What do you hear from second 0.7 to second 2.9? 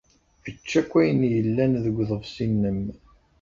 akk ayen yellan deg uḍebsi-nnem.